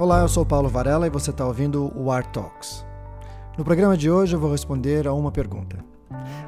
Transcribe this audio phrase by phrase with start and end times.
[0.00, 2.86] Olá, eu sou Paulo Varela e você está ouvindo o Art Talks.
[3.58, 5.84] No programa de hoje eu vou responder a uma pergunta: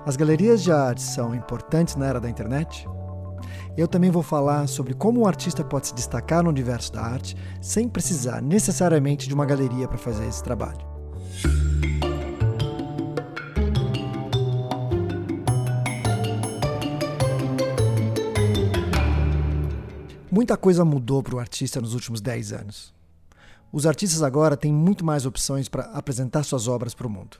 [0.06, 2.88] As galerias de arte são importantes na era da internet?
[3.76, 7.36] Eu também vou falar sobre como um artista pode se destacar no universo da arte
[7.60, 10.86] sem precisar necessariamente de uma galeria para fazer esse trabalho.
[20.30, 23.01] Muita coisa mudou para o artista nos últimos 10 anos.
[23.72, 27.38] Os artistas agora têm muito mais opções para apresentar suas obras para o mundo.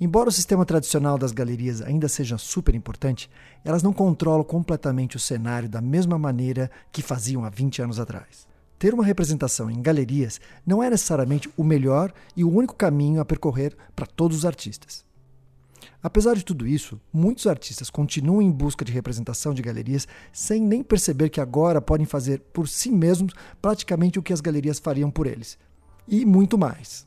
[0.00, 3.28] Embora o sistema tradicional das galerias ainda seja super importante,
[3.62, 8.48] elas não controlam completamente o cenário da mesma maneira que faziam há 20 anos atrás.
[8.78, 13.24] Ter uma representação em galerias não é necessariamente o melhor e o único caminho a
[13.24, 15.04] percorrer para todos os artistas.
[16.06, 20.80] Apesar de tudo isso, muitos artistas continuam em busca de representação de galerias sem nem
[20.80, 25.26] perceber que agora podem fazer por si mesmos praticamente o que as galerias fariam por
[25.26, 25.58] eles.
[26.06, 27.04] E muito mais.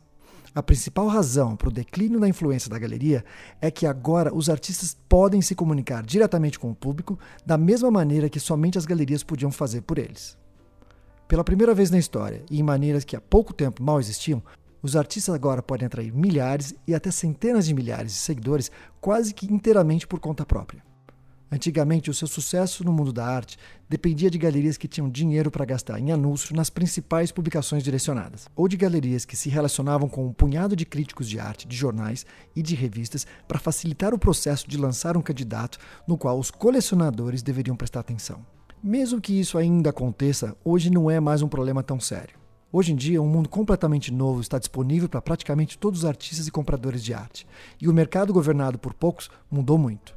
[0.54, 3.24] A principal razão para o declínio da influência da galeria
[3.62, 8.28] é que agora os artistas podem se comunicar diretamente com o público da mesma maneira
[8.28, 10.38] que somente as galerias podiam fazer por eles.
[11.26, 14.44] Pela primeira vez na história, e em maneiras que há pouco tempo mal existiam,
[14.82, 19.52] os artistas agora podem atrair milhares e até centenas de milhares de seguidores quase que
[19.52, 20.84] inteiramente por conta própria.
[21.52, 23.58] Antigamente, o seu sucesso no mundo da arte
[23.90, 28.68] dependia de galerias que tinham dinheiro para gastar em anúncios nas principais publicações direcionadas, ou
[28.68, 32.24] de galerias que se relacionavam com um punhado de críticos de arte, de jornais
[32.56, 37.42] e de revistas para facilitar o processo de lançar um candidato no qual os colecionadores
[37.42, 38.46] deveriam prestar atenção.
[38.82, 42.39] Mesmo que isso ainda aconteça, hoje não é mais um problema tão sério.
[42.72, 46.52] Hoje em dia, um mundo completamente novo está disponível para praticamente todos os artistas e
[46.52, 47.48] compradores de arte,
[47.82, 50.16] e o mercado governado por poucos mudou muito.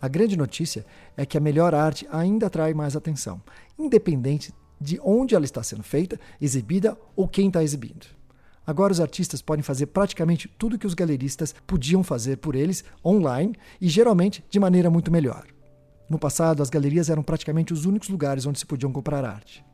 [0.00, 3.42] A grande notícia é que a melhor arte ainda atrai mais atenção,
[3.76, 8.06] independente de onde ela está sendo feita, exibida ou quem está exibindo.
[8.64, 13.56] Agora os artistas podem fazer praticamente tudo que os galeristas podiam fazer por eles online
[13.80, 15.48] e geralmente de maneira muito melhor.
[16.08, 19.66] No passado, as galerias eram praticamente os únicos lugares onde se podiam comprar arte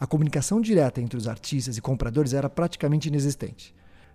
[0.00, 3.74] a comunicação direta entre os artistas e compradores era praticamente inexistente.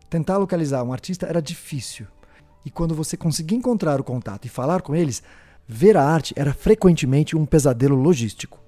[0.10, 2.08] Tentar localizar um artista era difícil.
[2.66, 5.22] E quando você conseguia encontrar o contato e falar com eles,
[5.68, 8.62] ver a arte era frequentemente um pesadelo logístico.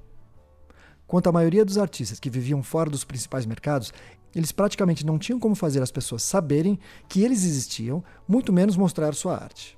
[1.08, 3.94] Quanto à maioria dos artistas que viviam fora dos principais mercados,
[4.36, 6.78] eles praticamente não tinham como fazer as pessoas saberem
[7.08, 9.78] que eles existiam, muito menos mostrar sua arte.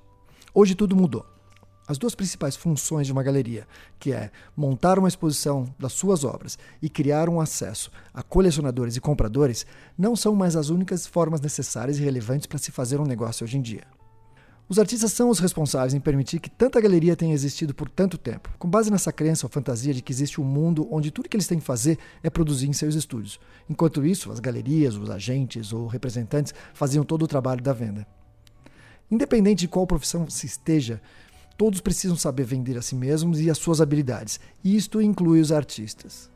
[0.53, 1.37] Hoje tudo mudou
[1.88, 3.66] as duas principais funções de uma galeria,
[3.98, 9.02] que é montar uma exposição das suas obras e criar um acesso a colecionadores e
[9.02, 9.66] compradores,
[9.97, 13.58] não são mais as únicas formas necessárias e relevantes para se fazer um negócio hoje
[13.58, 13.84] em dia.
[14.70, 18.50] Os artistas são os responsáveis em permitir que tanta galeria tenha existido por tanto tempo,
[18.59, 21.47] com base nessa crença ou fantasia de que existe um mundo onde tudo que eles
[21.47, 23.40] têm que fazer é produzir em seus estúdios.
[23.70, 28.06] Enquanto isso, as galerias, os agentes ou representantes faziam todo o trabalho da venda.
[29.09, 31.02] Independente de qual profissão se esteja,
[31.57, 34.40] Todos precisam saber vender a si mesmos e as suas habilidades.
[34.63, 36.29] Isto inclui os artistas.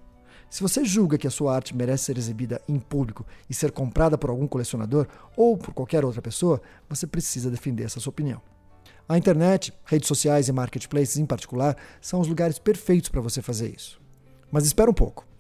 [0.50, 4.18] Se você julga que a sua arte merece ser exibida em público e ser comprada
[4.18, 8.42] por algum colecionador ou por qualquer outra pessoa, você precisa defender essa sua opinião.
[9.08, 13.74] A internet, redes sociais e marketplaces em particular são os lugares perfeitos para você fazer
[13.74, 14.02] isso.
[14.52, 15.31] Mas espera um pouco.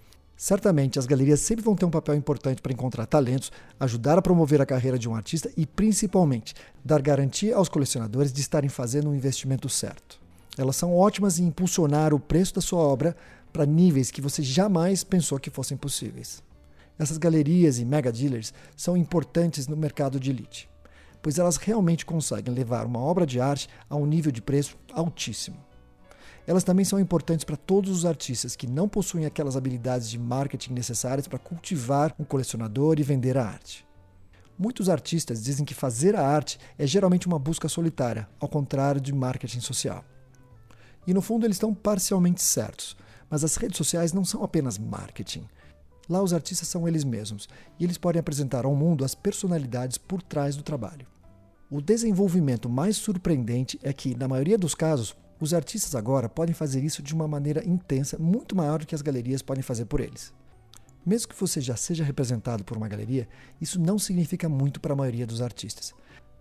[0.41, 4.59] Certamente, as galerias sempre vão ter um papel importante para encontrar talentos, ajudar a promover
[4.59, 9.13] a carreira de um artista e, principalmente, dar garantia aos colecionadores de estarem fazendo um
[9.13, 10.19] investimento certo.
[10.57, 13.15] Elas são ótimas em impulsionar o preço da sua obra
[13.53, 16.41] para níveis que você jamais pensou que fossem possíveis.
[16.97, 20.67] Essas galerias e mega dealers são importantes no mercado de elite,
[21.21, 25.70] pois elas realmente conseguem levar uma obra de arte a um nível de preço altíssimo.
[26.47, 30.73] Elas também são importantes para todos os artistas que não possuem aquelas habilidades de marketing
[30.73, 33.85] necessárias para cultivar um colecionador e vender a arte.
[34.57, 39.13] Muitos artistas dizem que fazer a arte é geralmente uma busca solitária, ao contrário de
[39.13, 40.03] marketing social.
[41.05, 42.95] E no fundo eles estão parcialmente certos,
[43.29, 45.47] mas as redes sociais não são apenas marketing.
[46.09, 47.47] Lá os artistas são eles mesmos
[47.79, 51.07] e eles podem apresentar ao mundo as personalidades por trás do trabalho.
[51.69, 56.83] O desenvolvimento mais surpreendente é que, na maioria dos casos, os artistas agora podem fazer
[56.83, 60.31] isso de uma maneira intensa, muito maior do que as galerias podem fazer por eles.
[61.03, 63.27] Mesmo que você já seja representado por uma galeria,
[63.59, 65.95] isso não significa muito para a maioria dos artistas.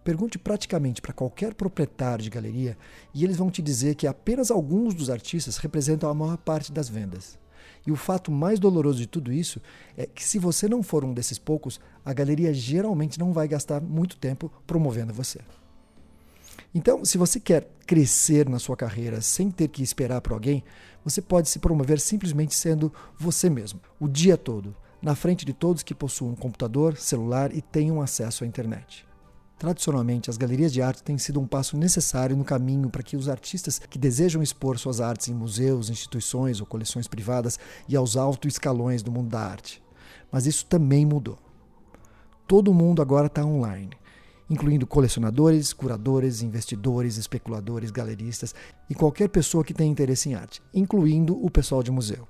[0.05, 2.76] Pergunte praticamente para qualquer proprietário de galeria
[3.14, 6.91] e eles vão te dizer que apenas alguns dos artistas representam a maior parte das
[6.91, 7.38] vendas.
[7.87, 9.62] E o fato mais doloroso de tudo isso
[9.96, 13.81] é que, se você não for um desses poucos, a galeria geralmente não vai gastar
[13.81, 15.41] muito tempo promovendo você.
[16.72, 20.62] Então, se você quer crescer na sua carreira sem ter que esperar por alguém,
[21.05, 25.82] você pode se promover simplesmente sendo você mesmo, o dia todo, na frente de todos
[25.82, 29.05] que possuam um computador, celular e tenham acesso à internet.
[29.58, 33.28] Tradicionalmente, as galerias de arte têm sido um passo necessário no caminho para que os
[33.28, 37.58] artistas que desejam expor suas artes em museus, instituições ou coleções privadas
[37.88, 39.82] e aos altos escalões do mundo da arte.
[40.31, 41.38] Mas isso também mudou.
[42.46, 43.90] Todo mundo agora está online,
[44.50, 48.52] incluindo colecionadores, curadores, investidores, especuladores, galeristas
[48.91, 52.26] e qualquer pessoa que tenha interesse em arte, incluindo o pessoal de museu.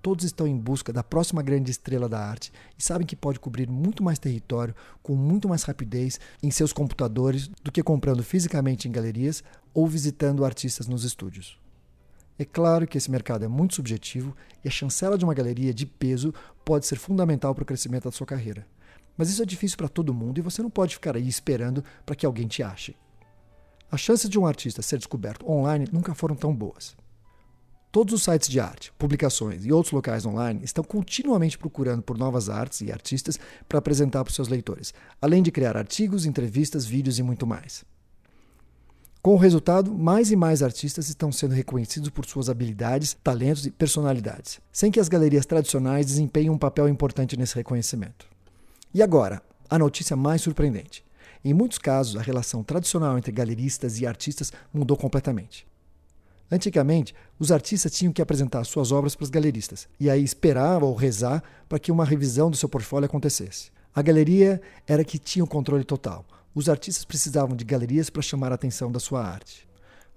[0.00, 3.68] Todos estão em busca da próxima grande estrela da arte e sabem que pode cobrir
[3.68, 8.92] muito mais território com muito mais rapidez em seus computadores do que comprando fisicamente em
[8.92, 9.42] galerias
[9.72, 11.58] ou visitando artistas nos estúdios.
[12.38, 15.86] É claro que esse mercado é muito subjetivo e a chancela de uma galeria de
[15.86, 16.34] peso
[16.64, 18.66] pode ser fundamental para o crescimento da sua carreira.
[19.16, 22.16] Mas isso é difícil para todo mundo e você não pode ficar aí esperando para
[22.16, 22.96] que alguém te ache.
[23.90, 26.96] As chances de um artista ser descoberto online nunca foram tão boas.
[27.92, 32.48] Todos os sites de arte, publicações e outros locais online estão continuamente procurando por novas
[32.48, 33.38] artes e artistas
[33.68, 37.84] para apresentar para os seus leitores, além de criar artigos, entrevistas, vídeos e muito mais.
[39.22, 43.70] Com o resultado, mais e mais artistas estão sendo reconhecidos por suas habilidades, talentos e
[43.70, 48.33] personalidades, sem que as galerias tradicionais desempenhem um papel importante nesse reconhecimento.
[48.94, 51.04] E agora, a notícia mais surpreendente.
[51.44, 55.66] Em muitos casos, a relação tradicional entre galeristas e artistas mudou completamente.
[56.48, 60.94] Antigamente, os artistas tinham que apresentar suas obras para os galeristas e aí esperar ou
[60.94, 63.72] rezar para que uma revisão do seu portfólio acontecesse.
[63.92, 66.24] A galeria era que tinha o controle total.
[66.54, 69.66] Os artistas precisavam de galerias para chamar a atenção da sua arte.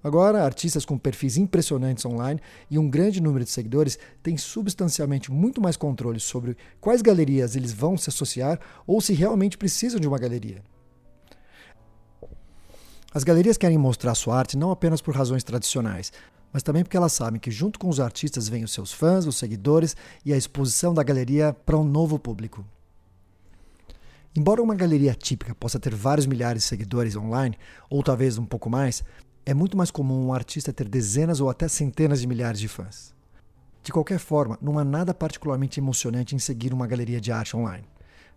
[0.02, 2.40] Agora, artistas com perfis impressionantes online
[2.70, 7.72] e um grande número de seguidores têm substancialmente muito mais controle sobre quais galerias eles
[7.72, 10.62] vão se associar ou se realmente precisam de uma galeria.
[13.12, 16.12] As galerias querem mostrar sua arte não apenas por razões tradicionais,
[16.52, 19.36] mas também porque elas sabem que junto com os artistas vêm os seus fãs, os
[19.36, 22.64] seguidores e a exposição da galeria para um novo público.
[24.36, 27.58] Embora uma galeria típica possa ter vários milhares de seguidores online,
[27.90, 29.02] ou talvez um pouco mais,
[29.48, 33.14] é muito mais comum um artista ter dezenas ou até centenas de milhares de fãs.
[33.82, 37.86] De qualquer forma, não há nada particularmente emocionante em seguir uma galeria de arte online.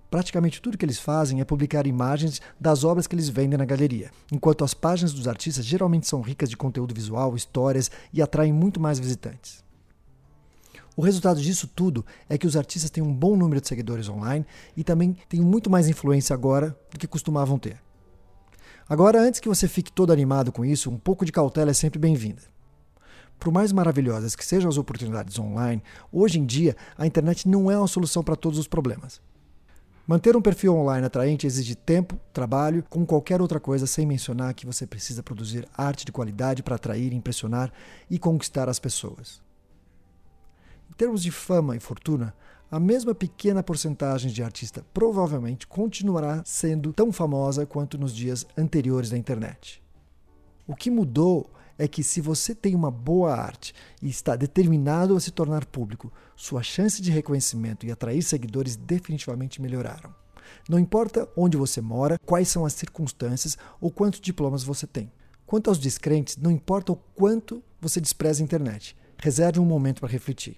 [0.09, 4.09] Praticamente tudo que eles fazem é publicar imagens das obras que eles vendem na galeria,
[4.31, 8.79] enquanto as páginas dos artistas geralmente são ricas de conteúdo visual, histórias e atraem muito
[8.79, 9.65] mais visitantes.
[10.95, 14.45] O resultado disso tudo é que os artistas têm um bom número de seguidores online
[14.77, 17.81] e também têm muito mais influência agora do que costumavam ter.
[18.91, 21.97] Agora, antes que você fique todo animado com isso, um pouco de cautela é sempre
[21.97, 22.41] bem-vinda.
[23.39, 27.77] Por mais maravilhosas que sejam as oportunidades online, hoje em dia a internet não é
[27.77, 29.21] uma solução para todos os problemas.
[30.05, 34.65] Manter um perfil online atraente exige tempo, trabalho, como qualquer outra coisa, sem mencionar que
[34.65, 37.71] você precisa produzir arte de qualidade para atrair, impressionar
[38.09, 39.41] e conquistar as pessoas.
[40.89, 42.35] Em termos de fama e fortuna,
[42.71, 49.09] a mesma pequena porcentagem de artista provavelmente continuará sendo tão famosa quanto nos dias anteriores
[49.09, 49.83] da internet.
[50.65, 55.19] O que mudou é que se você tem uma boa arte e está determinado a
[55.19, 60.15] se tornar público, sua chance de reconhecimento e atrair seguidores definitivamente melhoraram.
[60.69, 65.11] Não importa onde você mora, quais são as circunstâncias ou quantos diplomas você tem.
[65.45, 68.95] Quanto aos descrentes, não importa o quanto você despreza a internet.
[69.17, 70.57] Reserve um momento para refletir.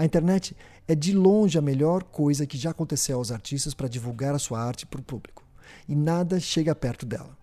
[0.00, 0.56] A internet
[0.88, 4.58] é de longe a melhor coisa que já aconteceu aos artistas para divulgar a sua
[4.58, 5.44] arte para o público.
[5.86, 7.36] E nada chega perto dela.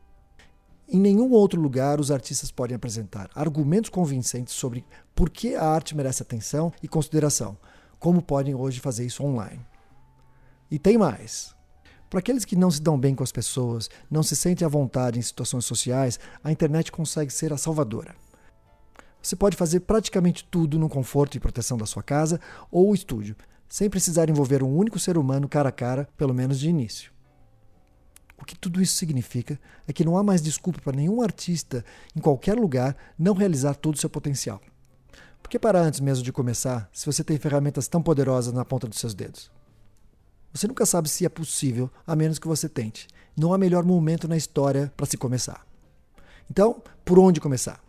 [0.90, 5.96] Em nenhum outro lugar os artistas podem apresentar argumentos convincentes sobre por que a arte
[5.96, 7.56] merece atenção e consideração,
[8.00, 9.64] como podem hoje fazer isso online.
[10.72, 11.56] E tem mais.
[12.10, 15.20] Para aqueles que não se dão bem com as pessoas, não se sentem à vontade
[15.20, 18.16] em situações sociais, a internet consegue ser a salvadora.
[19.28, 22.40] Você pode fazer praticamente tudo no conforto e proteção da sua casa
[22.72, 23.36] ou estúdio,
[23.68, 27.12] sem precisar envolver um único ser humano cara a cara, pelo menos de início.
[28.42, 31.84] O que tudo isso significa é que não há mais desculpa para nenhum artista,
[32.16, 34.62] em qualquer lugar, não realizar todo o seu potencial.
[35.44, 38.88] Por que parar antes mesmo de começar, se você tem ferramentas tão poderosas na ponta
[38.88, 39.52] dos seus dedos?
[40.54, 43.10] Você nunca sabe se é possível, a menos que você tente.
[43.36, 45.68] Não há melhor momento na história para se começar.
[46.50, 47.86] Então, por onde começar?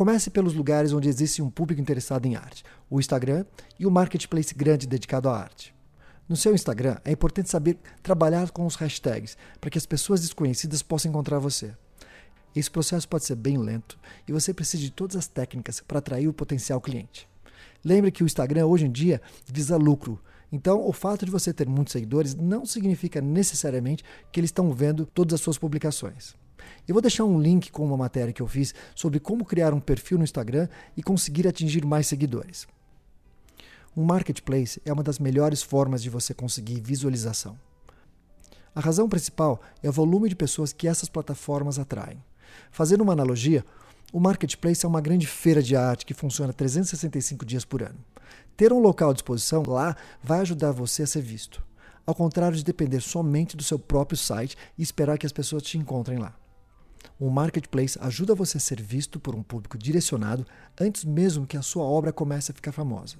[0.00, 3.44] Comece pelos lugares onde existe um público interessado em arte: o Instagram
[3.78, 5.74] e o marketplace grande dedicado à arte.
[6.26, 10.80] No seu Instagram, é importante saber trabalhar com os hashtags para que as pessoas desconhecidas
[10.80, 11.76] possam encontrar você.
[12.56, 16.28] Esse processo pode ser bem lento e você precisa de todas as técnicas para atrair
[16.28, 17.28] o potencial cliente.
[17.84, 20.18] Lembre que o Instagram hoje em dia visa lucro,
[20.50, 24.02] então o fato de você ter muitos seguidores não significa necessariamente
[24.32, 26.34] que eles estão vendo todas as suas publicações.
[26.86, 29.80] Eu vou deixar um link com uma matéria que eu fiz sobre como criar um
[29.80, 32.66] perfil no Instagram e conseguir atingir mais seguidores.
[33.96, 37.58] Um marketplace é uma das melhores formas de você conseguir visualização.
[38.74, 42.22] A razão principal é o volume de pessoas que essas plataformas atraem.
[42.70, 43.64] Fazendo uma analogia,
[44.12, 47.98] o marketplace é uma grande feira de arte que funciona 365 dias por ano.
[48.56, 51.62] Ter um local à disposição lá vai ajudar você a ser visto,
[52.06, 55.78] ao contrário de depender somente do seu próprio site e esperar que as pessoas te
[55.78, 56.39] encontrem lá.
[57.18, 60.46] O marketplace ajuda você a ser visto por um público direcionado
[60.80, 63.16] antes mesmo que a sua obra comece a ficar famosa.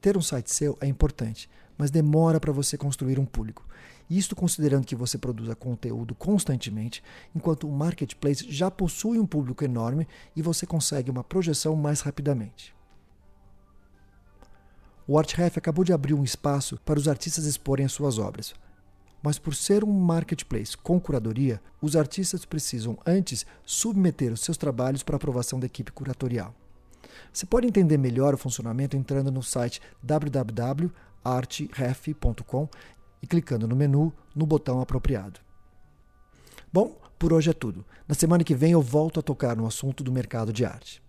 [0.00, 3.66] Ter um site seu é importante, mas demora para você construir um público.
[4.10, 7.02] Isto considerando que você produza conteúdo constantemente,
[7.34, 12.74] enquanto o marketplace já possui um público enorme e você consegue uma projeção mais rapidamente.
[15.06, 18.54] O ArtRef acabou de abrir um espaço para os artistas exporem as suas obras.
[19.22, 25.02] Mas por ser um marketplace com curadoria, os artistas precisam antes submeter os seus trabalhos
[25.02, 26.54] para aprovação da equipe curatorial.
[27.32, 32.68] Você pode entender melhor o funcionamento entrando no site www.artref.com
[33.22, 35.40] e clicando no menu no botão apropriado.
[36.72, 37.84] Bom, por hoje é tudo.
[38.08, 41.00] Na semana que vem eu volto a tocar no assunto do mercado de arte.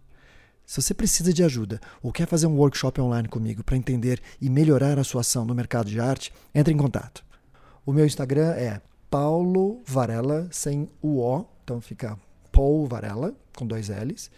[0.66, 4.50] Se você precisa de ajuda ou quer fazer um workshop online comigo para entender e
[4.50, 7.24] melhorar a sua ação no mercado de arte, entre em contato.
[7.86, 12.18] O meu Instagram é Paulo Varela sem o O, então fica
[12.52, 14.32] Paul Varela com dois L's.